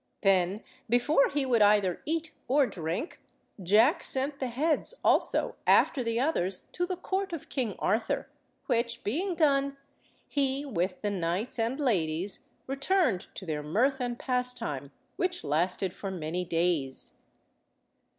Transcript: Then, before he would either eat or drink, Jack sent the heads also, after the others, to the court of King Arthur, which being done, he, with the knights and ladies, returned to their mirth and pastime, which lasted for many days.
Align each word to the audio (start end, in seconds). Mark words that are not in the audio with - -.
Then, 0.23 0.63
before 0.89 1.29
he 1.29 1.45
would 1.45 1.61
either 1.61 2.01
eat 2.07 2.31
or 2.47 2.65
drink, 2.65 3.21
Jack 3.61 4.01
sent 4.01 4.39
the 4.39 4.47
heads 4.47 4.95
also, 5.03 5.57
after 5.67 6.03
the 6.03 6.19
others, 6.19 6.63
to 6.71 6.87
the 6.87 6.95
court 6.95 7.33
of 7.33 7.49
King 7.49 7.75
Arthur, 7.77 8.27
which 8.65 9.03
being 9.03 9.35
done, 9.35 9.77
he, 10.27 10.65
with 10.65 11.03
the 11.03 11.11
knights 11.11 11.59
and 11.59 11.79
ladies, 11.79 12.49
returned 12.65 13.27
to 13.35 13.45
their 13.45 13.61
mirth 13.61 14.01
and 14.01 14.17
pastime, 14.17 14.91
which 15.17 15.43
lasted 15.43 15.93
for 15.93 16.09
many 16.09 16.45
days. 16.45 17.19